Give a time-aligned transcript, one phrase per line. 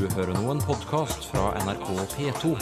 [0.00, 2.56] Du hører nå en podkast fra NRK P2.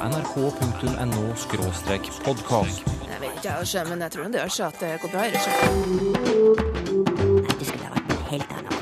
[0.00, 2.80] nrk.no-podkast.
[3.10, 5.20] Jeg vet ikke, jeg, men jeg tror det gjør seg at det går bra.
[5.20, 5.28] Nei,
[7.52, 8.76] Det skulle ha vært noe helt annet.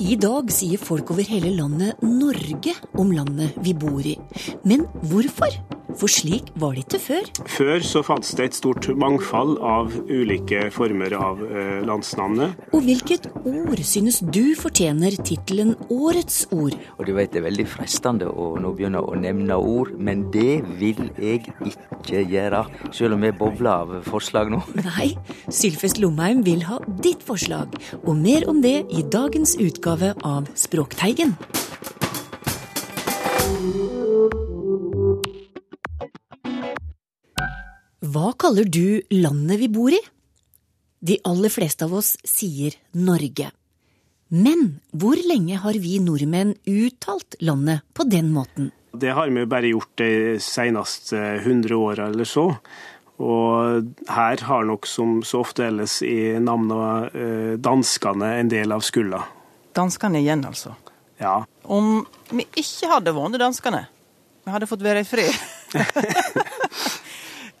[0.00, 4.16] I dag sier folk over hele landet Norge om landet vi bor i.
[4.64, 5.52] Men hvorfor?
[5.98, 7.28] For slik var det ikke før.
[7.50, 12.58] Før så fantes det et stort mangfold av ulike former av eh, landsnavnet.
[12.74, 16.76] Og hvilket ord synes du fortjener tittelen Årets ord?
[16.98, 20.62] Og du vet det er veldig fristende å nå begynne å nevne ord, men det
[20.80, 22.64] vil jeg ikke gjøre.
[22.94, 24.62] Selv om jeg bobler av forslag nå.
[24.90, 25.12] Nei,
[25.48, 31.38] Sylfest Lomheim vil ha ditt forslag, og mer om det i dagens utgave av Språkteigen.
[38.24, 39.98] Hva kaller du landet vi bor i?
[41.04, 43.50] De aller fleste av oss sier Norge.
[44.32, 44.62] Men
[44.96, 48.70] hvor lenge har vi nordmenn uttalt landet på den måten?
[48.96, 52.46] Det har vi bare gjort de seneste 100 åra eller så.
[53.20, 58.88] Og her har nok som så ofte ellers i navnene eh, danskene en del av
[58.88, 59.20] skylda.
[59.76, 60.72] Danskene igjen, altså.
[61.20, 61.42] Ja.
[61.68, 63.84] Om vi ikke hadde vunnet danskene,
[64.48, 65.42] vi hadde fått være i fred.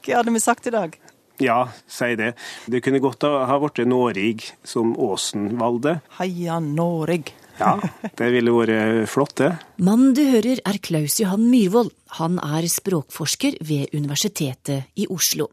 [0.04, 0.96] Hva hadde vi sagt i dag?
[1.42, 2.34] Ja, si det.
[2.70, 5.96] Det kunne godt ha blitt Nårig, som Åsen valgte.
[6.20, 7.32] Heia Noreg.
[7.58, 7.78] Ja,
[8.18, 9.50] det ville vært flott, det.
[9.82, 11.92] Mannen du hører er Klaus Johan Myhrvold.
[12.20, 15.48] Han er språkforsker ved Universitetet i Oslo.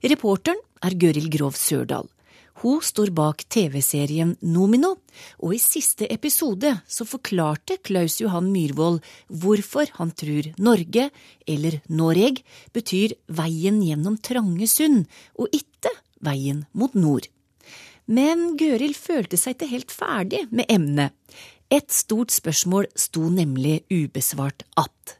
[0.00, 2.08] Reporteren er Gøril Grov Sørdal.
[2.60, 4.90] Hun står bak TV-serien Nomino,
[5.40, 8.98] og i siste episode så forklarte Klaus Johan Myhrvold
[9.42, 11.06] hvorfor han tror Norge,
[11.48, 12.42] eller Noreg,
[12.76, 15.06] betyr veien gjennom trange sund,
[15.40, 17.30] og ikke veien mot nord.
[18.10, 21.14] Men Gøril følte seg ikke helt ferdig med emnet.
[21.70, 25.16] Et stort spørsmål sto nemlig ubesvart att.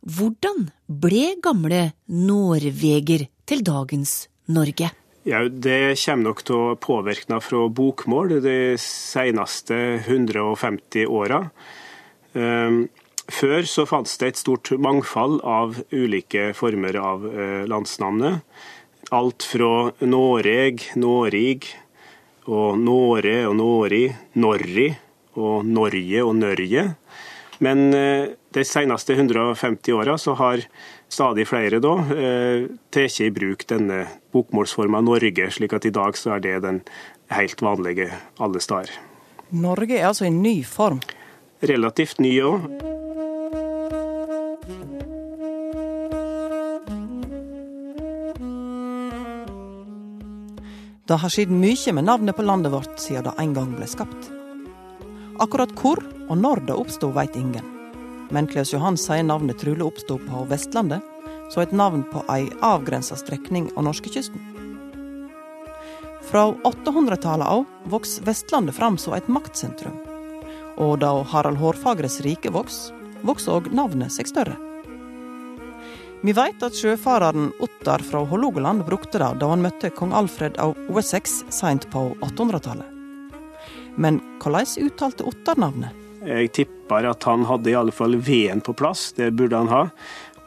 [0.00, 4.88] Hvordan ble gamle Norveger til dagens Norge?
[5.28, 11.50] Ja, Det kommer nok til å påvirke meg fra bokmål de seneste 150 åra.
[12.32, 12.88] Ehm,
[13.28, 18.40] Før så fantes det et stort mangfold av ulike former av eh, landsnavnet.
[19.12, 21.68] Alt fra Noreg, Norig,
[22.48, 24.06] og Nåre og Nåri,
[24.40, 24.88] Norri
[25.36, 26.86] og Norge og Nørje.
[27.58, 30.62] Men eh, de seneste 150 åra så har
[31.08, 34.04] stadig flere da eh, tatt i bruk denne
[34.34, 36.82] bokmålsforma Norge, slik at i dag så er det den
[37.34, 38.94] helt vanlige alle steder.
[39.50, 41.02] Norge er altså en ny form.
[41.64, 42.68] Relativt ny òg.
[51.08, 54.28] Det har skjedd mye med navnet på landet vårt siden det en gang ble skapt.
[55.38, 57.64] Akkurat hvor og når det oppsto, veit ingen.
[58.34, 61.04] Men Klaus Johan sier navnet trolig oppsto på Vestlandet,
[61.52, 64.42] så et navn på ei avgrensa strekning av norskekysten.
[66.28, 69.96] Fra 800-tallet av vokste Vestlandet fram som et maktsentrum.
[70.76, 74.58] Og da Harald Hårfagres rike vokste, vokste òg navnet seg større.
[76.26, 80.74] Vi veit at sjøfareren Ottar fra Hålogaland brukte det da han møtte kong Alfred av
[80.90, 82.97] Wessex seint på 800-tallet.
[83.98, 85.94] Men hvordan uttalte Ottar navnet?
[86.22, 89.82] Jeg tipper at han hadde i alle fall V-en på plass, det burde han ha.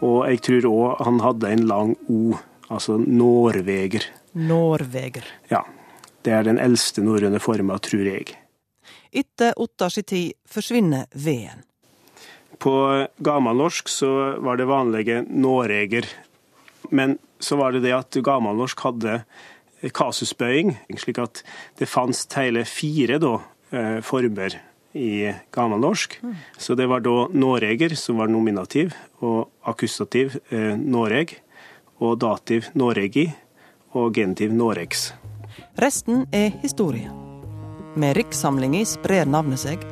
[0.02, 2.38] Og jeg tror òg han hadde en lang O,
[2.72, 4.08] altså Norveger.
[4.40, 5.28] Norveger.
[5.52, 5.66] Ja.
[6.22, 8.36] Det er den eldste norrøne forma, tror jeg.
[9.12, 11.64] Etter Ottars tid forsvinner V-en.
[12.62, 12.76] På
[13.18, 16.06] gammelnorsk så var det vanlige nåreger.
[16.94, 19.24] Men så var det det at gammelnorsk hadde
[19.90, 21.42] kasusbøying, slik at
[21.80, 23.40] det fantes hele fire da,
[23.72, 24.60] eh, former
[24.94, 26.20] i gammelnorsk.
[26.58, 31.40] Så det var da Noreger, som var nominativ, og akkusativ eh, Noreg,
[32.00, 33.32] og dativ Noregi,
[33.94, 35.12] og genitiv Noregs.
[35.80, 37.12] Resten er historie.
[37.96, 39.84] Med rikssamlinga sprer navnet seg,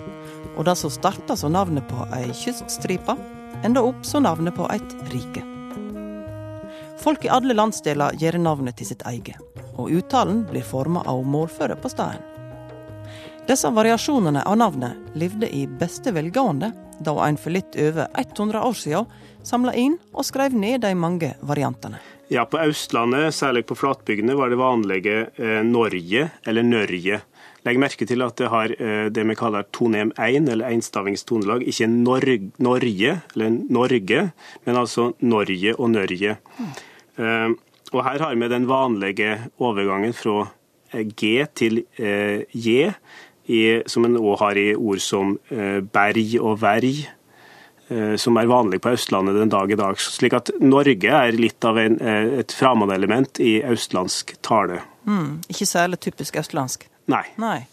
[0.56, 3.16] og det som starta som navnet på ei kyststripe,
[3.64, 5.44] enda opp som navnet på eit rike.
[7.00, 9.40] Folk i alle landsdeler gjør navnet til sitt eget,
[9.80, 12.26] og uttalen blir forma av målføre på staden.
[13.50, 16.70] Disse variasjonene av navnet levde i beste velgående
[17.02, 19.08] da en for litt over 100 år siden
[19.48, 21.98] samla inn og skrev ned de mange variantene.
[22.30, 27.24] Ja, på Østlandet, særlig på flatbygdene, var det vanlige eh, Norge eller Nørje.
[27.66, 31.66] Legg merke til at det har eh, det vi kaller tonem 1, eller enstavingstonelag.
[31.66, 32.28] Ikke Nor
[32.62, 34.22] Norge, eller Norge,
[34.68, 36.38] men altså Norge og Nørje.
[37.18, 37.50] Eh,
[37.94, 40.48] Og her har vi den vanlige overgangen fra
[40.94, 42.92] G til J,
[43.90, 45.38] som en òg har i ord som
[45.94, 47.08] berg og verg
[48.22, 49.98] som er vanlig på Østlandet den dag i dag.
[49.98, 51.96] Slik at Norge er litt av en,
[52.38, 54.84] et framandelement i østlandsk tale.
[55.10, 56.86] Mm, ikke særlig typisk østlandsk.
[57.10, 57.24] Nei.
[57.42, 57.64] Nei.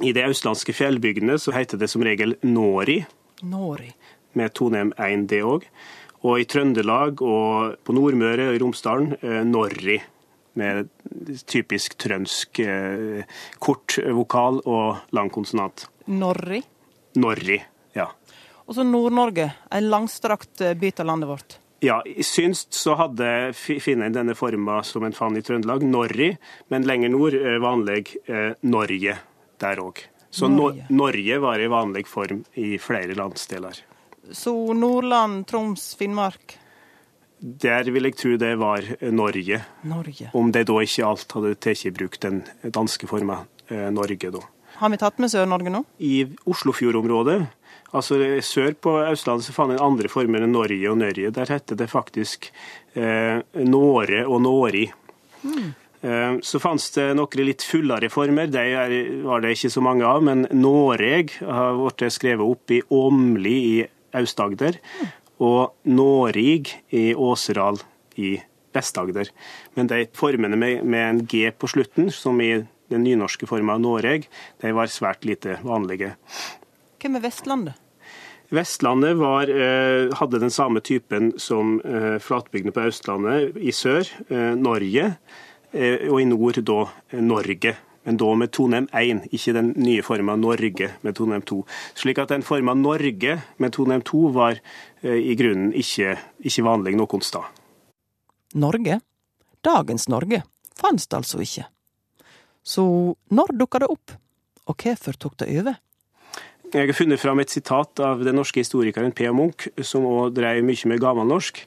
[0.00, 3.02] I de østlandske fjellbygdene så heter det som regel Nori.
[3.46, 3.90] Nori.
[4.38, 5.66] Med tonem 1D òg.
[6.26, 10.00] Og i Trøndelag og på Nordmøre og i Romsdalen eh, Norri.
[10.60, 10.90] Med
[11.48, 13.22] typisk trønsk eh,
[13.62, 15.86] kort vokal og lang konsonant.
[16.10, 16.60] Norri.
[17.20, 17.60] Norri,
[17.96, 18.10] ja.
[18.66, 21.56] Og så Nord-Norge, en langstrakt eh, bit av landet vårt.
[21.80, 26.34] Ja, i Synst så hadde finnen denne forma som en fant i Trøndelag, Norri,
[26.68, 29.16] men lenger nord vanlig eh, Norge
[29.62, 30.02] der òg.
[30.30, 30.84] Så Norge.
[30.92, 33.80] Norge var i vanlig form i flere landsdeler.
[34.32, 36.58] Så Nordland, Troms, Finnmark?
[37.40, 39.62] Der vil jeg tro det var Norge.
[39.88, 40.28] Norge.
[40.36, 44.42] Om det da ikke alt hadde tatt i bruk den danske forma eh, Norge, da.
[44.80, 45.82] Har vi tatt med Sør-Norge nå?
[46.04, 47.38] I Oslofjordområdet,
[47.96, 51.32] altså sør på Østlandet, så fant en andre former enn Norge og Nørje.
[51.36, 52.50] Der heter det faktisk
[52.92, 54.88] eh, Nåre og Nåri.
[55.44, 55.70] Mm.
[56.40, 58.62] Så fantes det noen litt fullere former, de
[59.20, 60.22] var det ikke så mange av.
[60.24, 63.74] Men Noreg har blitt skrevet opp i Åmli i
[64.16, 64.78] Aust-Agder
[65.40, 67.80] og Nårig i Åseral
[68.20, 68.36] i
[68.74, 69.30] Vest-Agder.
[69.74, 72.52] Men de formene med, med, en G på slutten, som i
[72.90, 74.26] den nynorske forma Nåreg,
[74.62, 76.14] de var svært lite vanlige.
[77.00, 77.86] Hvem er Vestlandet?
[78.50, 79.46] Vestlandet var,
[80.18, 81.76] hadde den samme typen som
[82.18, 84.10] flatbygdene på Østlandet i sør,
[84.58, 85.12] Norge
[86.10, 86.80] og i nord da
[87.22, 87.76] Norge.
[88.08, 91.58] Men da med tonem 1, ikke den nye forma Norge med tonem 2.
[92.00, 94.60] Slik at den forma Norge med tonem 2 var
[95.04, 97.44] i grunnen ikke, ikke vanlig noen sted.
[98.60, 99.00] Norge,
[99.64, 100.40] dagens Norge,
[100.80, 101.66] fantes det altså ikke.
[102.64, 102.82] Så
[103.30, 104.16] når dukka det opp,
[104.68, 105.78] og hvorfor tok det over?
[106.70, 109.26] Jeg har funnet fram et sitat av den norske historikeren P.
[109.34, 111.64] Munch, som òg drev mye med gammelnorsk.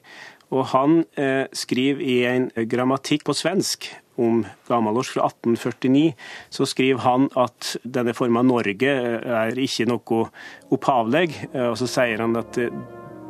[0.54, 6.12] Og han eh, skriver i en grammatikk på svensk om gammelårs fra 1849,
[6.50, 10.26] så skriver han at denne forma Norge er ikke noe
[10.74, 11.28] opphavlig.
[11.54, 12.70] Og så sier han at det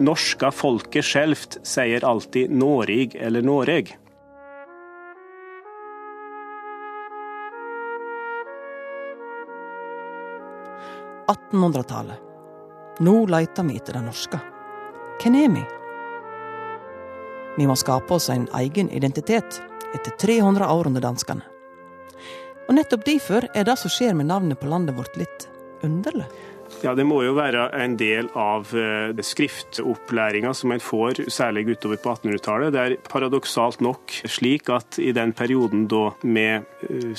[0.02, 3.94] norska folket skjelvt sier alltid «Norig» eller 'Noreg'.
[11.24, 12.20] –1800-tallet.
[13.00, 14.38] Nå leiter vi etter det norske.
[15.22, 15.62] Hvem er vi?
[17.56, 19.62] Vi må skape oss en egen identitet
[19.94, 21.44] etter 300 år under danskene.
[22.68, 25.48] Og nettopp derfor er det som skjer med navnet på landet vårt litt
[25.84, 26.26] underlig.
[26.82, 28.72] Ja, Det må jo være en del av
[29.24, 32.72] skriftopplæringa som en får, særlig utover på 1800-tallet.
[32.74, 36.48] Det er paradoksalt nok slik at i den perioden da vi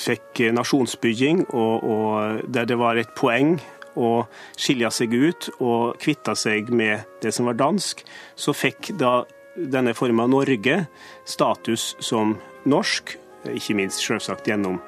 [0.02, 3.56] fikk nasjonsbygging, og, og der det var et poeng
[3.96, 4.26] å
[4.58, 8.04] skilje seg ut og kvitte seg med det som var dansk,
[8.36, 9.22] så fikk da
[9.56, 10.84] denne forma Norge
[11.24, 12.36] status som
[12.68, 13.16] norsk,
[13.46, 14.80] ikke minst selvsagt gjennom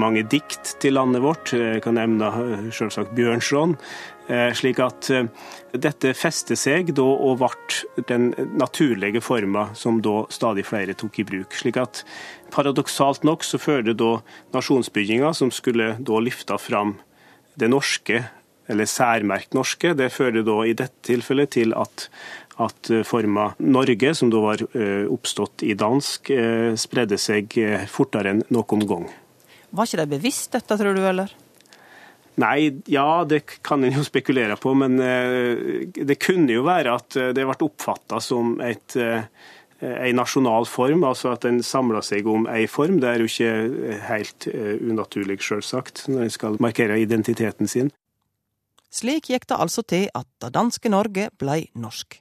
[0.00, 1.52] mange dikt til landet vårt.
[1.56, 2.28] Jeg kan nevne
[2.72, 3.76] selvsagt Bjørnson.
[4.56, 5.10] Slik at
[5.76, 11.26] dette festet seg da og ble den naturlige forma som da stadig flere tok i
[11.28, 11.56] bruk.
[11.56, 12.04] Slik at
[12.54, 14.14] paradoksalt nok så førte da
[14.56, 16.96] nasjonsbygginga, som skulle da løfte fram
[17.60, 18.24] det norske,
[18.64, 22.08] eller særmerkt norske, det førte da i dette tilfellet til at
[22.62, 24.62] at forma Norge, som da var
[25.10, 26.30] oppstått i dansk,
[26.78, 27.56] spredde seg
[27.90, 29.08] fortere enn noen gang.
[29.74, 31.32] Var ikke de bevisst dette, tror du, eller?
[32.38, 34.98] Nei, ja, det kan en jo spekulere på, men
[35.94, 38.96] det kunne jo være at det ble oppfatta som et
[39.84, 43.00] en nasjonal form, altså at en samla seg om ei form.
[43.02, 44.46] Det er jo ikke helt
[44.80, 47.90] unaturlig, selvsagt, når en skal markere identiteten sin.
[48.94, 52.20] Slik gikk det altså til at det danske Norge blei norsk.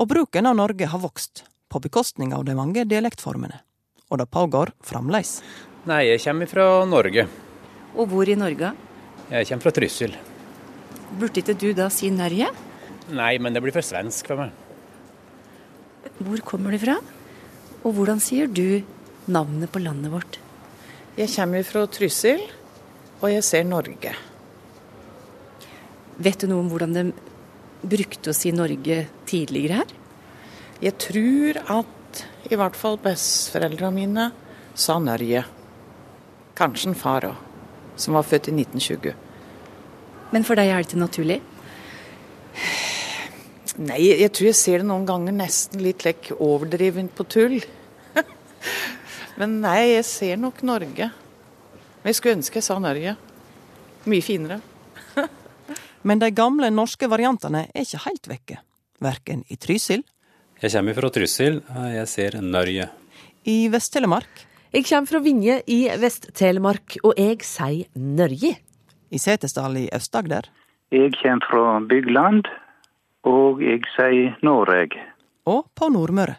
[0.00, 3.58] Og bruken av Norge har vokst, på bekostning av de mange dialektformene.
[4.08, 5.42] Og det pågår fremdeles.
[5.84, 7.26] Nei, jeg kommer fra Norge.
[7.92, 8.72] Og hvor i Norge?
[9.28, 10.16] Jeg kommer fra Trysil.
[11.20, 12.48] Burde ikke du da si Norge?
[13.12, 14.56] Nei, men det blir for svensk for meg.
[16.16, 16.96] Hvor kommer du fra?
[17.84, 18.80] Og hvordan sier du
[19.28, 20.40] navnet på landet vårt?
[21.20, 22.40] Jeg kommer fra Trysil,
[23.20, 24.16] og jeg ser Norge.
[26.20, 27.10] Vet du noe om hvordan de
[27.82, 29.94] brukte å si Norge tidligere her?
[30.80, 34.28] Jeg tror at i hvert fall besteforeldrene mine
[34.74, 35.44] sa Norge.
[36.58, 37.36] Kanskje en far òg,
[38.00, 39.14] som var født i 1920.
[40.30, 41.40] Men for deg er det ikke naturlig?
[43.80, 47.60] Nei, jeg tror jeg ser det noen ganger nesten litt lekk overdrivent på tull.
[49.40, 51.10] Men nei, jeg ser nok Norge.
[52.00, 53.16] Men jeg skulle ønske jeg sa Norge.
[54.08, 54.60] Mye finere.
[56.02, 58.58] Men de gamle norske variantene er ikke helt vekke.
[59.00, 60.02] Verken i Trysil,
[60.60, 61.62] Jeg kommer fra Trysil.
[61.94, 62.88] Jeg ser Norge.
[63.46, 68.56] i Vest-Telemark, Jeg kommer fra Vinje i Vest-Telemark, og jeg sier Nørje.
[69.10, 70.44] i Setesdal i Øst-Agder
[70.92, 72.44] Jeg kommer fra Bygland,
[73.24, 75.00] og jeg sier Norge.
[75.46, 76.36] og på Nordmøre.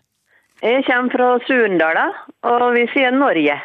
[0.62, 2.12] Jeg kommer fra Sundala,
[2.44, 3.60] og vi sier Norge.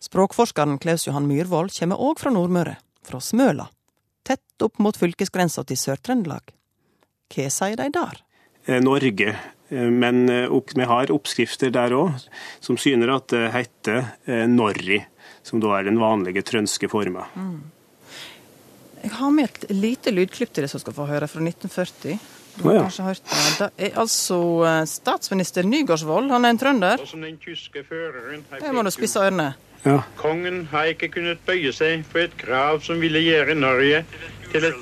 [0.00, 3.66] Språkforskeren Klaus Johan Myhrvold kommer òg fra Nordmøre, fra Smøla.
[4.26, 6.52] Tett opp mot fylkesgrensa til Sør-Trøndelag.
[7.30, 8.22] Hva sier de der?
[8.66, 9.34] Eh, Norge.
[9.70, 12.18] Eh, Men eh, vi har oppskrifter der òg
[12.60, 15.00] som syner at det heter Norri,
[15.42, 17.26] som da er den vanlige trønske forma.
[19.00, 22.18] Jeg har med et lite lydklipp til det som skal få høre, fra 1940.
[22.58, 22.82] Du har ja.
[22.82, 23.70] kanskje hørt det.
[23.78, 24.36] Det er altså
[24.90, 27.06] statsminister Nygaardsvold, han er en trønder.
[27.08, 29.54] Som den tyske føreren har Det må du spisse ørene.
[29.84, 30.02] Ja.
[30.20, 34.02] Kongen har ikke kunnet bøye seg for et krav som ville gjøre Norge
[34.50, 34.76] til et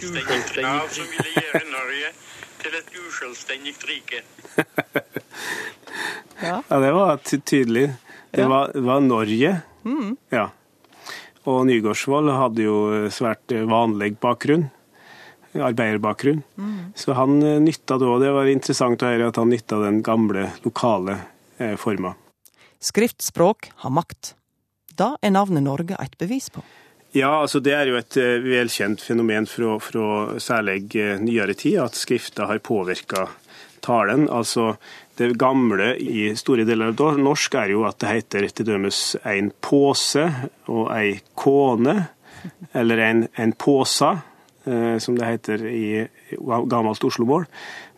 [2.98, 4.22] uselvstendig rike.
[6.38, 7.88] Ja, det var tydelig.
[8.30, 8.48] Det Ja.
[8.48, 9.62] var, var Norge.
[9.84, 10.16] Mm.
[10.30, 10.50] Ja.
[11.48, 12.76] Og Nygaardsvold hadde jo
[13.10, 14.68] svært eh, vanlig bakgrunn.
[15.58, 16.44] Arbeiderbakgrunn.
[16.60, 16.92] Mm.
[16.94, 20.46] Så han nytta nytta da, det var interessant å høre at han nytta den gamle,
[20.62, 21.16] lokale
[21.58, 22.14] eh, forma.
[22.78, 24.36] Skriftspråk har makt.
[24.98, 26.64] Da er navnet Norge et bevis på.
[27.16, 31.78] Ja, altså det er jo et eh, velkjent fenomen fra, fra særlig eh, nyere tid,
[31.80, 33.28] at skrifta har påvirka
[33.84, 34.26] talen.
[34.28, 34.74] Altså
[35.16, 39.48] det gamle i store deler av norsk er jo at det heter til dømes en
[39.64, 40.26] påse
[40.68, 41.96] og ei kone,
[42.76, 44.10] eller en, en påsa,
[44.68, 45.86] eh, som det heter i
[46.68, 47.48] gammelt oslomål.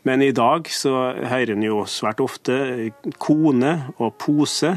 [0.07, 4.77] Men i dag så hører en jo svært ofte kone og pose.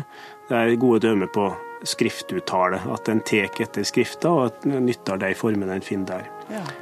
[0.50, 1.51] Det er gode dømmer på
[1.88, 6.74] skriftuttale, at en tek etter skrifta og at en nytter de formene en finner der.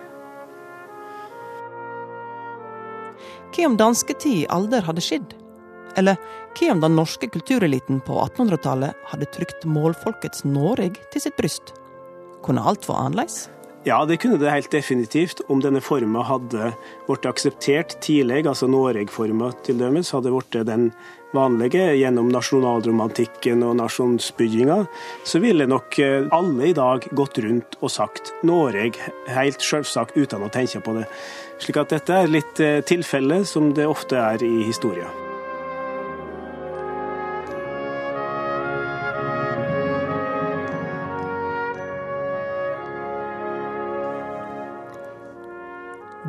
[3.52, 5.34] Hva om dansketid alder hadde skidd?
[6.00, 6.20] Eller
[6.56, 11.74] hva om den norske kultureliten på 1800-tallet hadde trykt målfolkets Noreg til sitt bryst?
[12.46, 13.44] Kunne alt vært annerledes?
[13.84, 15.42] Ja, det kunne det helt definitivt.
[15.50, 16.68] Om denne forma hadde
[17.08, 20.92] blitt akseptert tidlig, altså Noreg-forma til dømes, hadde blitt den
[21.34, 24.78] vanlige gjennom nasjonalromantikken og nasjonsbygginga,
[25.26, 30.46] så ville nok eh, alle i dag gått rundt og sagt Noreg, helt selvsagt uten
[30.46, 31.08] å tenke på det.
[31.64, 35.10] Slik at dette er litt eh, tilfelle, som det ofte er i historia.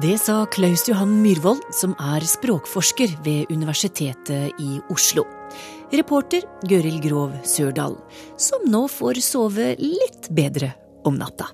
[0.02, 5.22] Det sa Klaus Johan Myhrvold, som er språkforsker ved Universitetet i Oslo.
[5.94, 7.94] Reporter Gøril Grov Sørdal,
[8.34, 10.72] som nå får sove litt bedre
[11.06, 11.52] om natta.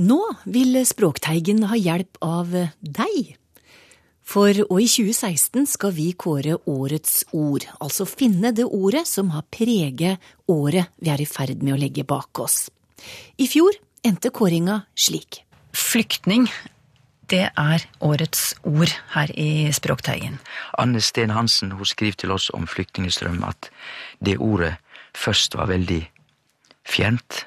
[0.00, 3.36] Nå vil Språkteigen ha hjelp av deg.
[4.26, 9.46] For og i 2016 skal vi kåre årets ord, altså finne det ordet som har
[9.54, 12.66] preget året vi er i ferd med å legge bak oss.
[13.38, 15.44] I fjor endte kåringa slik.
[15.76, 16.48] Flyktning,
[17.30, 20.40] det er årets ord her i Språkteigen.
[20.74, 23.70] Anne Sten Hansen hun skriver til oss om flyktningstrøm at
[24.18, 24.74] det ordet
[25.14, 26.02] først var veldig
[26.86, 27.46] fjernt,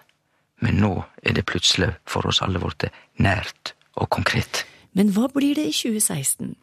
[0.64, 0.94] men nå
[1.24, 2.88] er det plutselig for oss alle blitt
[3.20, 4.64] nært og konkret.
[4.96, 6.56] Men hva blir det i 2016?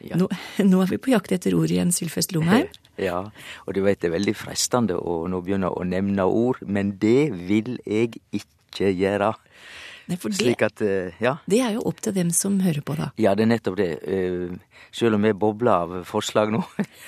[0.00, 0.28] Nå,
[0.64, 2.70] nå er vi på jakt etter ord igjen, Sylfest Lomheim.
[3.00, 3.30] Ja,
[3.64, 7.30] og du vet det er veldig fristende å nå begynne å nevne ord, men det
[7.32, 9.30] vil jeg ikke gjøre.
[10.10, 11.36] Nei, for det, at, eh, ja.
[11.48, 13.08] det er jo opp til dem som hører på, da.
[13.22, 13.88] Ja, det er nettopp det.
[14.04, 14.52] Eh,
[14.92, 16.64] Selv om jeg bobler av forslag nå.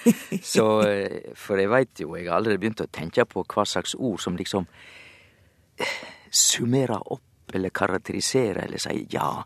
[0.54, 3.96] Så, eh, for jeg veit jo, jeg har allerede begynt å tenke på hva slags
[3.98, 4.68] ord som liksom
[6.30, 9.44] summerer opp eller karakterisere eller si ja,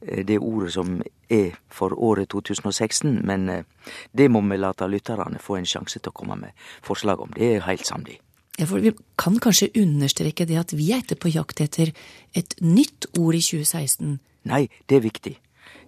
[0.00, 3.20] eh, det ordet som er for året 2016.
[3.26, 3.64] Men eh,
[4.12, 7.32] det må vi late lytterne få en sjanse til å komme med forslag om.
[7.34, 8.18] Det er helt samd i.
[8.58, 11.92] Ja, for Vi kan kanskje understreke det at vi er ikke på jakt etter
[12.34, 14.18] et nytt ord i 2016.
[14.50, 15.36] Nei, det er viktig.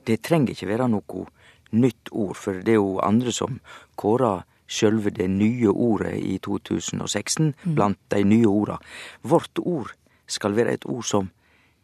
[0.06, 1.26] Det trenger ikke være noe
[1.70, 3.58] nytt ord, for det er jo andre som
[3.98, 8.78] kårer sjølve det nye ordet i 2016 blant de nye orda.
[9.22, 9.94] Vårt ord
[10.30, 11.30] skal være et ord som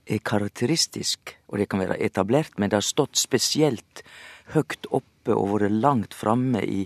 [0.06, 4.02] er karakteristisk, og det kan være etablert, men det har stått spesielt
[4.54, 6.84] høgt oppe og vært langt framme i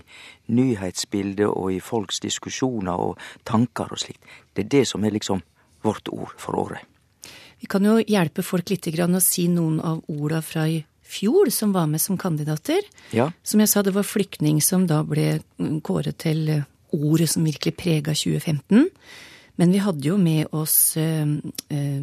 [0.49, 4.23] nyhetsbildet og i folks diskusjoner og tanker og slikt.
[4.55, 5.43] Det er det som er liksom
[5.85, 6.81] vårt ord for året.
[7.61, 10.79] Vi kan jo hjelpe folk litt grann å si noen av orda fra i
[11.11, 12.81] fjor som var med som kandidater.
[13.13, 13.29] Ja.
[13.43, 15.41] Som jeg sa, det var flyktning som da ble
[15.85, 16.63] kåret til
[16.95, 18.89] ordet som virkelig prega 2015.
[19.61, 21.21] Men vi hadde jo med oss eh,
[21.69, 22.01] eh,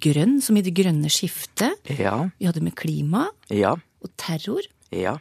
[0.00, 1.76] grønn, som i det grønne skiftet.
[2.00, 2.16] Ja.
[2.40, 3.74] Vi hadde med klima Ja.
[3.76, 4.64] og terror.
[4.90, 5.18] Ja.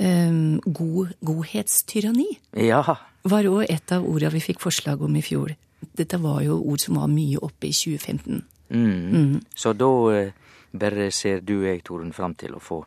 [0.00, 0.32] Eh,
[0.66, 2.26] god, godhetstyranni
[2.58, 2.82] Ja.
[3.22, 5.54] var òg et av orda vi fikk forslag om i fjor.
[5.96, 8.42] Dette var jo ord som var mye oppe i 2015.
[8.70, 9.12] Mm.
[9.12, 9.40] Mm.
[9.54, 10.32] Så da eh,
[10.74, 12.82] bare ser du og jeg, Torunn, fram til å få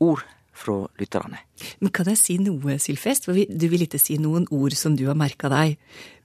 [0.00, 0.24] ord
[0.56, 1.40] fra lytterne.
[1.80, 3.28] Men kan jeg si noe, Sylfest?
[3.28, 5.76] Du vil ikke si noen ord som du har merka deg.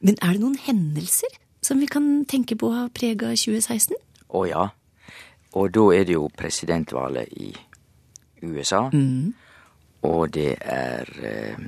[0.01, 3.97] Men er det noen hendelser som vi kan tenke på har prega 2016?
[4.31, 4.67] Å ja.
[5.59, 7.51] Og da er det jo presidentvalget i
[8.47, 8.87] USA.
[8.93, 9.33] Mm.
[10.07, 11.65] Og det er eh,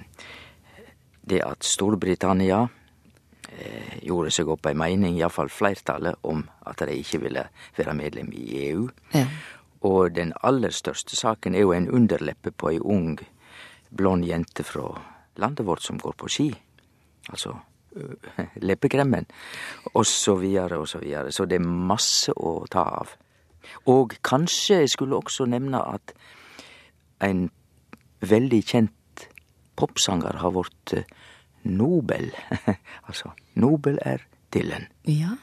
[1.30, 7.22] det at Storbritannia eh, gjorde seg opp ei mening, iallfall flertallet, om at de ikke
[7.28, 7.46] ville
[7.78, 8.88] være medlem i EU.
[9.14, 9.28] Ja.
[9.84, 13.18] Og den aller største saken er jo en underleppe på ei ung,
[13.92, 14.88] blond jente fra
[15.38, 16.48] landet vårt som går på ski.
[17.30, 17.56] Altså
[17.96, 18.16] øh,
[18.68, 19.28] leppekremmen.
[19.94, 21.32] Og så videre og så videre.
[21.32, 23.16] Så det er masse å ta av.
[23.88, 26.14] Og kanskje jeg skulle også nevne at
[27.24, 27.48] en
[28.24, 29.28] veldig kjent
[29.80, 31.08] popsanger har blitt eh,
[31.64, 32.32] Nobel.
[33.08, 34.24] altså, Nobel er
[34.54, 34.90] Dylan.
[35.08, 35.38] Ja.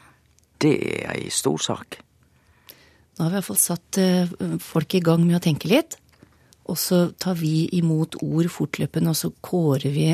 [0.61, 1.97] Det er ei stor sak.
[3.17, 4.31] Da har vi iallfall satt eh,
[4.63, 5.97] folk i gang med å tenke litt.
[6.71, 10.09] Og så tar vi imot ord fortløpende, og så kårer vi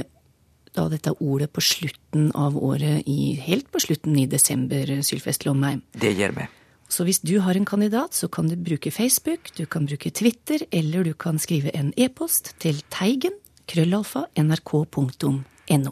[0.77, 5.82] da dette ordet på slutten av året, i, helt på slutten i desember, Sylfest Lomheim.
[5.98, 6.48] Det gjør vi.
[6.88, 10.63] Så hvis du har en kandidat, så kan du bruke Facebook, du kan bruke Twitter,
[10.72, 13.36] eller du kan skrive en e-post til teigen
[13.68, 15.92] krøllalfa nrk.no.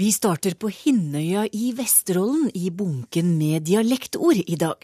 [0.00, 4.78] Vi starter på Hinnøya i Vesterålen i bunken med dialektord i dag.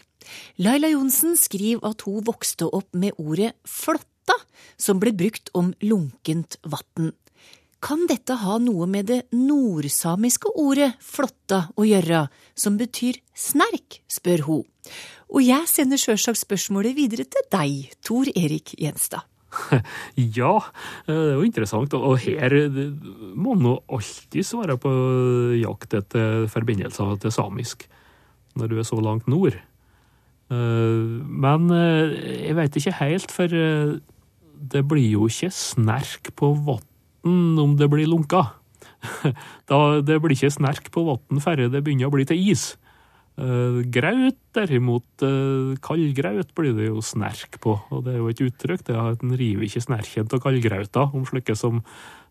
[0.61, 4.35] Laila Johnsen skriver at hun vokste opp med ordet flåtta,
[4.77, 7.15] som ble brukt om lunkent vann.
[7.81, 14.45] Kan dette ha noe med det nordsamiske ordet flåtta å gjøre, som betyr snerk, spør
[14.45, 14.67] hun.
[15.33, 19.25] Og jeg sender sjølsagt spørsmålet videre til deg, Tor Erik Gjenstad.
[20.37, 20.57] Ja,
[21.07, 21.93] eh, det er jo interessant.
[21.97, 22.81] Og her eh,
[23.35, 24.91] må man jo alltid svare på
[25.61, 27.87] jakt etter forbindelser til samisk,
[28.57, 29.57] når du er så langt nord.
[30.51, 33.47] Eh, Men jeg veit ikke helt, for
[34.57, 38.53] det blir jo ikke snerk på vann om det blir lunka.
[39.67, 42.71] Det blir ikke snerk på vann før det begynner å bli til is.
[43.37, 48.39] Uh, graut, derimot, uh, kaldgraut blir det jo snerk på, og det er jo et
[48.47, 48.85] uttrykk.
[48.87, 51.83] det er at En river ikke snerken av kaldgrauta om slike som,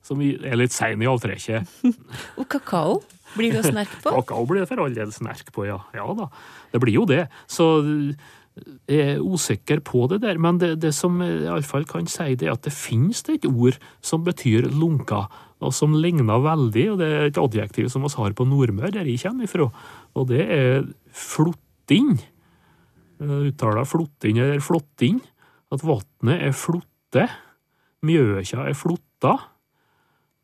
[0.02, 1.70] som er litt sein i avtrekket.
[2.42, 2.98] Og kakao
[3.36, 4.10] blir det å snerke på?
[4.18, 5.78] Kakao blir det for all del snerk på, ja.
[5.94, 6.26] Ja da,
[6.74, 7.28] det blir jo det.
[7.46, 7.68] Så
[8.88, 12.48] jeg er usikker på det der, men det, det som jeg iallfall kan si, det
[12.48, 15.26] er at det finnes det et ord som betyr lunka,
[15.64, 19.08] og som ligner veldig, og det er et adjektiv som vi har på Nordmøre, der
[19.08, 19.68] jeg kommer ifra,
[20.16, 22.16] og det er flotting.
[23.20, 25.20] Uttaler flotting eller flotting.
[25.72, 27.26] At vannet er flotte,
[28.06, 29.34] Mjøkja er flotta.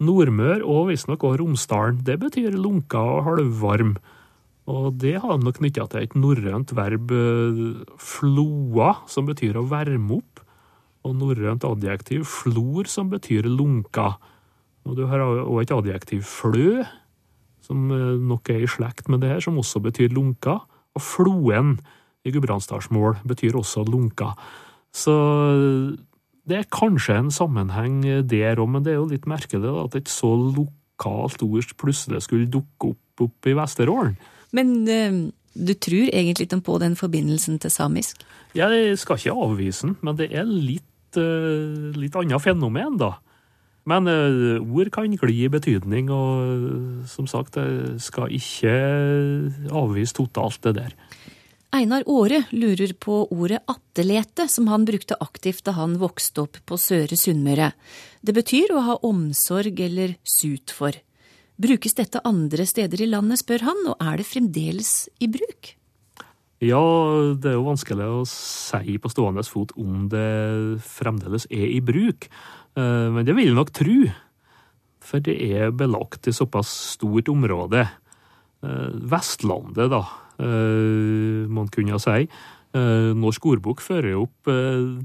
[0.02, 3.94] Nordmør og visstnok også Romsdalen, det betyr lunka og halvvarm.
[4.70, 7.12] Og det har nok knytta til et norrønt verb,
[7.98, 10.42] floa, som betyr å varme opp,
[11.06, 14.12] og norrønt adjektiv flor, som betyr lunka.
[14.86, 16.82] Og du har òg et adjektiv flø,
[17.62, 17.90] som
[18.26, 20.58] nok er i slekt med det her, som også betyr lunka.
[20.92, 21.76] Og floen
[22.26, 24.32] i gudbrandsdalsmål betyr også lunka.
[24.92, 25.14] Så
[26.48, 29.96] det er kanskje en sammenheng der òg, men det er jo litt merkelig da, at
[29.98, 34.16] et så lokalt ord plutselig skulle dukke opp opp i Vesterålen.
[34.56, 35.18] Men eh,
[35.52, 38.24] du tror egentlig ikke på den forbindelsen til samisk?
[38.56, 41.18] Jeg skal ikke avvise den, men det er litt,
[41.98, 43.14] litt annet fenomen, da.
[43.88, 48.74] Men uh, ord kan gli i betydning, og uh, som sagt, jeg skal ikke
[49.74, 50.96] avvise totalt det der.
[51.72, 56.76] Einar Aare lurer på ordet attelete, som han brukte aktivt da han vokste opp på
[56.76, 57.70] Søre Sunnmøre.
[58.20, 60.92] Det betyr å ha omsorg eller sut for.
[61.62, 64.92] Brukes dette andre steder i landet, spør han, og er det fremdeles
[65.24, 65.72] i bruk?
[66.62, 66.82] Ja,
[67.34, 72.28] det er jo vanskelig å si på stående fot om det fremdeles er i bruk,
[72.76, 73.96] men det vil jeg nok tro.
[75.02, 77.82] For det er belagt i såpass stort område.
[78.62, 80.02] Vestlandet, da,
[81.52, 82.28] man kunne si.
[82.72, 84.48] Norsk ordbok fører opp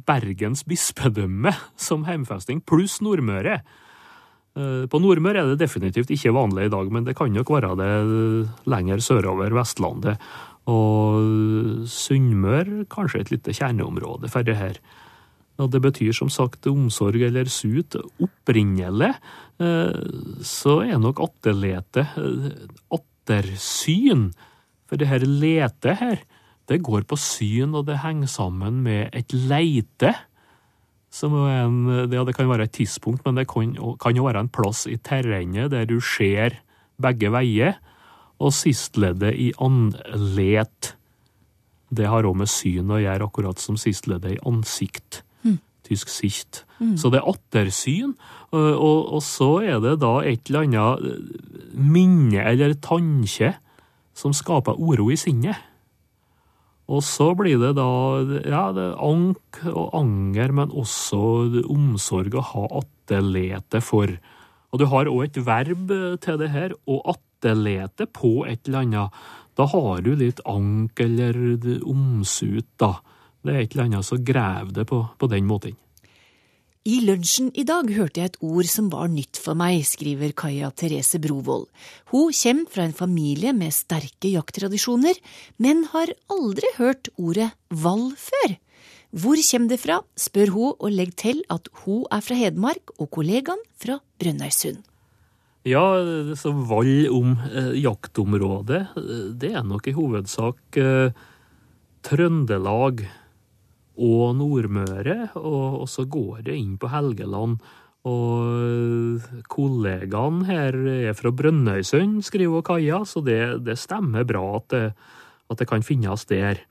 [0.07, 3.57] Bergens bispedømme som heimfesting, pluss Nordmøre.
[4.57, 7.75] Eh, På Nordmøre er det definitivt ikke vanlig i dag, men det kan nok være
[7.77, 7.91] det
[8.69, 10.17] lenger sørover Vestlandet.
[10.67, 14.79] Og Sunnmøre kanskje et lite kjerneområde for det her.
[15.57, 17.97] Og det betyr som sagt omsorg eller sut.
[18.21, 19.13] Opprinnelig
[19.63, 20.01] eh,
[20.45, 22.49] så er nok atterlete eh,
[22.93, 24.29] attersyn.
[24.87, 26.21] For det her lete her,
[26.67, 30.13] det går på syn, og det henger sammen med et leite.
[31.09, 31.77] Som en,
[32.11, 34.97] ja, det kan være et tidspunkt, men det kan kan jo være en plass i
[34.99, 36.59] terrenget der du ser
[37.01, 37.79] begge veier.
[38.37, 40.93] Og sistleddet i anlet.
[41.89, 45.23] Det har òg med syn å gjøre, akkurat som sistleddet i ansikt.
[45.87, 46.65] Tysk sicht.
[46.81, 46.97] Mm.
[46.99, 48.11] Så det er attersyn,
[48.51, 53.53] og, og, og så er det da et eller annet minne eller tanke
[54.17, 55.57] som skaper uro i sinnet.
[56.87, 57.89] Og så blir det da
[58.47, 61.19] ja, det ank og anger, men også
[61.67, 64.13] omsorg å ha attelete for.
[64.71, 65.91] Og du har òg et verb
[66.23, 69.19] til det her, å attelete på et eller annet.
[69.59, 71.35] Da har du litt ank eller
[71.83, 72.95] omsut, da.
[73.47, 75.77] Det er et eller annet som graver det på, på den måten.
[76.87, 80.69] I lunsjen i dag hørte jeg et ord som var nytt for meg, skriver Kaja
[80.71, 81.65] Therese Brovold.
[82.13, 85.19] Hun kommer fra en familie med sterke jakttradisjoner,
[85.59, 88.55] men har aldri hørt ordet vall før.
[89.11, 93.11] Hvor kommer det fra, spør hun og legger til at hun er fra Hedmark og
[93.19, 94.79] kollegaen fra Brønnøysund.
[95.67, 95.83] Ja,
[96.39, 101.11] så valg om eh, jaktområdet, eh, det er nok i hovedsak eh,
[102.07, 103.03] Trøndelag
[103.97, 107.57] og Nordmøre, og, og så går det inn på Helgeland.
[108.07, 110.77] Og kollegaen her
[111.09, 114.83] er fra Brønnøysund, skriver Kaja, så det, det stemmer bra at det,
[115.51, 116.61] at det kan finnes der.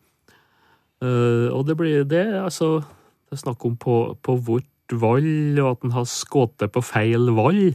[1.04, 2.80] Eh, og det blir det, altså
[3.26, 7.32] Det er snakk om på, på vårt vall, og at en har skutt på feil
[7.34, 7.72] vall.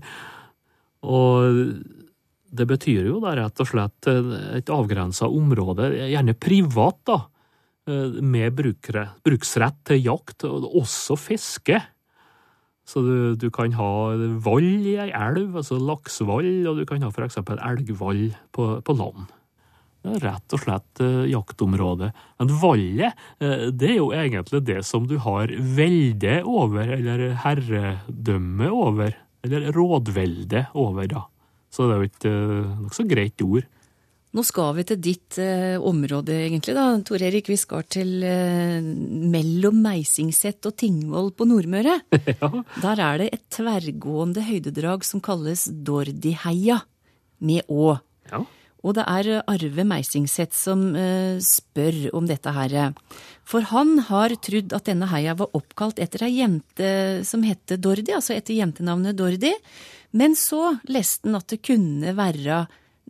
[1.04, 1.60] Og
[2.52, 4.08] det betyr jo da rett og slett
[4.56, 7.18] et avgrensa område, gjerne privat, da,
[8.22, 11.80] med brukere, bruksrett til jakt, og også fiske.
[12.88, 13.92] Så du, du kan ha
[14.44, 18.98] vall i ei elv, altså laksevall, og du kan ha for eksempel elgvall på, på
[18.98, 19.30] land.
[20.02, 22.10] Det er rett og slett eh, jaktområde.
[22.42, 28.72] Men vallet, eh, det er jo egentlig det som du har velde over, eller herredømme
[28.74, 29.14] over,
[29.46, 31.28] eller rådvelde over, da.
[31.72, 33.70] Så det er jo et eh, nokså greit ord.
[34.32, 37.50] Nå skal vi til ditt eh, område, egentlig, da, Tor Erik.
[37.52, 41.98] Vi skal til eh, mellom Meisingset og Tingvoll på Nordmøre.
[42.86, 46.80] Der er det et tverrgående høydedrag som kalles Dordiheia,
[47.44, 47.98] med å.
[48.82, 52.96] Og det er Arve Meisingset som eh, spør om dette her.
[53.44, 56.92] For han har trodd at denne heia var oppkalt etter ei jente
[57.28, 59.52] som hette Dordi, altså etter jentenavnet Dordi.
[60.16, 62.64] Men så leste han at det kunne være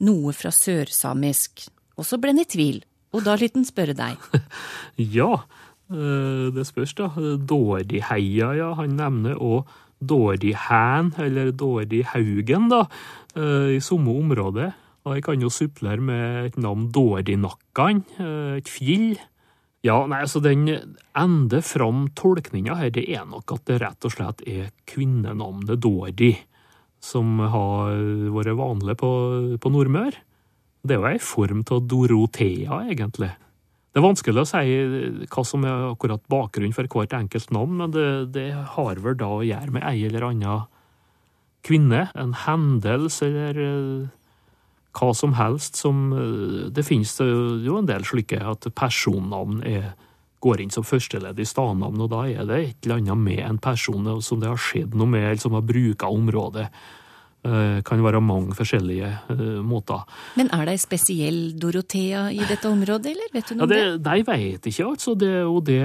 [0.05, 1.67] noe fra sørsamisk.
[1.99, 2.81] Og så ble han i tvil.
[3.11, 4.19] Og da lytten spørre deg.
[5.17, 5.43] Ja,
[5.91, 7.09] eh, det spørs, da.
[7.37, 8.73] Dårdiheia, ja.
[8.79, 9.69] Han nevner òg
[10.01, 12.85] Dårdihæn, eller Dårdihaugen, da,
[13.35, 14.71] eh, i samme område.
[15.05, 19.19] Og jeg kan jo supplere med et navn Dårdinakkan, eh, et fjell.
[19.83, 20.67] Ja, nei, altså den
[21.17, 26.35] ender fram tolkninga her, det er nok at det rett og slett er kvinnenavnet Dårdi
[27.01, 27.95] som har
[28.35, 29.11] vært vanlig på,
[29.61, 30.17] på Nordmør.
[30.81, 33.31] Det er jo ei form av Dorothea, egentlig.
[33.91, 37.91] Det er vanskelig å si hva som er akkurat bakgrunnen for hvert enkelt navn, men
[37.91, 40.61] det, det har vel da å gjøre med ei eller anna
[41.67, 44.05] kvinne, en hendelse eller eh,
[44.97, 49.91] hva som helst som eh, Det finnes jo en del slike at personnavn er,
[50.41, 53.61] går inn som førsteledd i stadnavn, og da er det et eller annet med en
[53.61, 56.67] person som det har skjedd noe med, eller som har bruka området.
[57.41, 60.03] Det Kan være mange forskjellige eh, måter.
[60.37, 63.71] Men er det ei spesiell Dorothea i dette området, eller vet du noe Ja, om
[63.71, 65.15] det, Nei, vet ikke, altså.
[65.17, 65.31] Det,
[65.65, 65.79] det,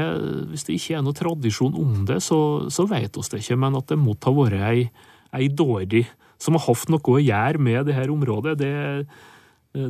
[0.50, 3.56] hvis det ikke er noe tradisjon om det, så, så vet oss det ikke.
[3.64, 4.84] Men at det måtte ha vært ei,
[5.32, 6.04] ei dårlig
[6.36, 8.74] som har hatt noe å gjøre med det her området, det,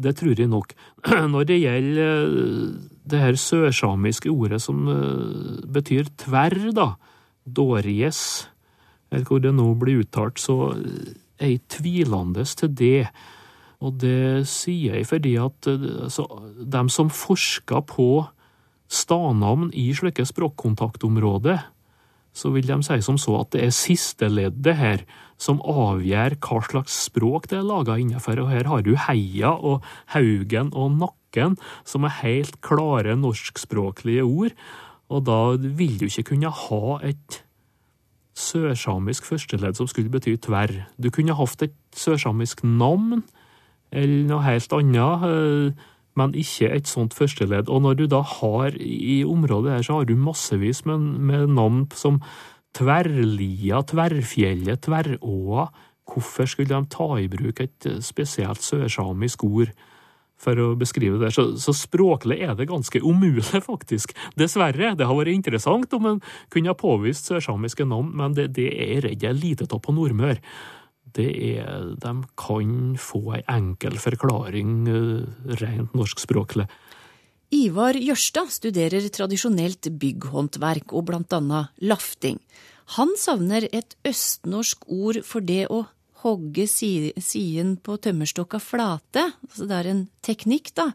[0.07, 0.71] det tror jeg nok.
[1.35, 6.93] Når det gjelder det her sørsamiske ordet som eh, betyr tverr, da,
[7.47, 8.21] dårjes,
[9.13, 10.75] eller hvor det nå blir uttalt, så
[11.39, 13.07] er jeg tvilende til det.
[13.85, 16.27] Og det sier jeg fordi at eh, altså,
[16.59, 18.11] de som forsker på
[18.87, 21.65] stadnavn i slike språkkontaktområder,
[22.37, 25.05] så vil de si som så at det er sisteleddet her
[25.41, 28.43] som avgjør hva slags språk det er laga innenfor.
[28.43, 30.99] Og her har du heia og haugen og
[31.37, 34.53] nakken, som er helt klare norskspråklige ord.
[35.09, 37.43] Og da vil du ikke kunne ha et
[38.37, 40.87] sørsamisk førsteledd som skulle bety tverr.
[41.01, 43.23] Du kunne hatt et sørsamisk navn,
[43.93, 45.73] eller noe helt annet, eh,
[46.17, 47.69] men ikke et sånt førsteledd.
[47.69, 51.87] Og når du da har i området her, så har du massevis med, med navn
[51.95, 52.21] som
[52.75, 55.69] Tverrlia, Tverrfjellet, Tverråa.
[56.07, 59.73] Hvorfor skulle de ta i bruk et spesielt sørsamisk ord?
[60.41, 61.33] For å beskrive det.
[61.35, 64.15] Så, så, språklig er det ganske umulig, faktisk.
[64.39, 64.95] Dessverre.
[64.97, 66.23] Det har vært interessant om en
[66.53, 70.41] kunne ha påvist sørsamiske navn, men det, det er redd jeg lite av på Nordmør.
[71.17, 75.25] Det er De kan få ei enkel forklaring uh,
[75.63, 76.67] rent norskspråklig.
[77.55, 82.41] Ivar Jørstad studerer tradisjonelt bygghåndverk og blant annet lafting.
[82.99, 85.85] Han savner et østnorsk ord for det å
[86.27, 89.31] hogge siden på tømmerstokka flate.
[89.47, 90.91] Altså det er en teknikk, da.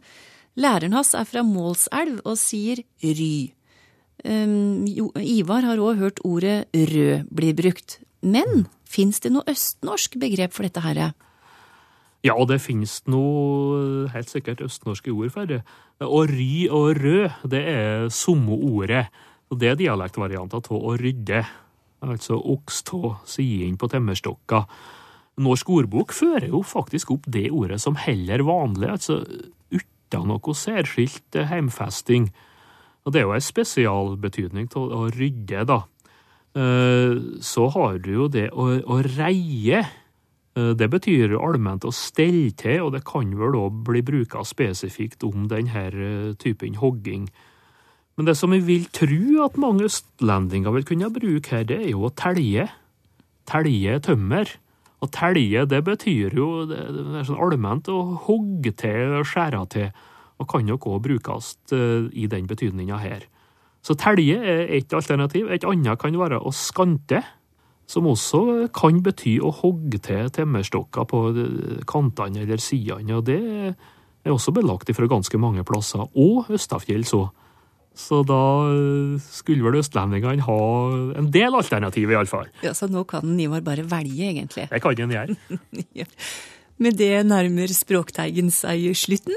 [0.60, 3.52] Læreren hans er fra Målselv og sier ry.
[4.22, 8.00] Um, Ivar har òg hørt ordet rød bli brukt.
[8.22, 11.14] Men fins det noe østnorsk begrep for dette her?
[12.22, 15.64] Ja, det finnes noe helt sikkert østnorske ord for det.
[16.06, 19.08] Og ry og rød, det er samme ordet.
[19.50, 21.42] Og det er dialektvarianter av å rydde.
[22.02, 24.66] Altså okstå, siden på tømmerstokka.
[25.40, 29.22] Norsk ordbok fører jo faktisk opp det ordet som heller vanlig, altså
[29.72, 32.30] uten noe særskilt eh, heimfesting.
[33.06, 35.80] Og det er jo ei spesialbetydning til å rydde, da.
[36.52, 39.86] Eh, så har du jo det å, å reie.
[40.52, 45.24] Eh, det betyr allment å stelle til, og det kan vel òg bli bruka spesifikt
[45.28, 47.30] om denne typen hogging.
[48.20, 51.94] Men det som jeg vil tro at mange østlendinger vil kunne bruke her, det er
[51.94, 52.68] jo å telje.
[53.50, 54.52] Telje tømmer.
[55.02, 59.88] Å telje, det betyr jo det, er sånn allment å hogge til og skjære til,
[60.38, 63.26] og kan nok òg brukes eh, i den betydninga her.
[63.82, 65.50] Så telje er ett alternativ.
[65.50, 67.24] Et annet kan være å skante,
[67.90, 73.42] som også kan bety å hogge til temmerstokker på eh, kantene eller sidene, og det
[74.22, 77.32] er også belagt fra ganske mange plasser, og Østafjells òg.
[77.98, 78.40] Så da
[78.72, 80.62] eh, skulle vel østlendingene ha
[81.20, 82.48] en del alternativ, iallfall.
[82.64, 84.70] Ja, så nå kan Ivar bare velge, egentlig?
[84.72, 85.38] Det kan han gjøre.
[86.02, 86.08] ja.
[86.82, 89.36] Med det nærmer Språkteigen seg slutten.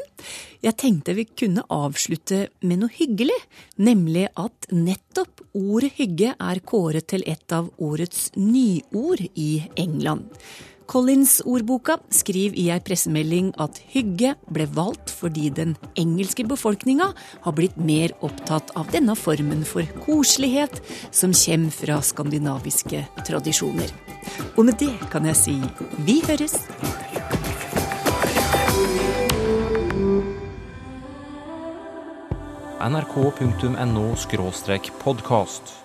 [0.64, 3.36] Jeg tenkte vi kunne avslutte med noe hyggelig,
[3.84, 10.30] nemlig at nettopp ordet hygge er kåret til et av årets nyord i England.
[10.86, 17.10] Collins-ordboka skriver i ei pressemelding at hygge ble valgt fordi den engelske befolkninga
[17.46, 23.94] har blitt mer opptatt av denne formen for koselighet som kommer fra skandinaviske tradisjoner.
[24.56, 25.56] Og med det kan jeg si
[26.04, 26.58] vi høres!
[32.84, 34.12] nrk.no
[35.00, 35.83] podkast.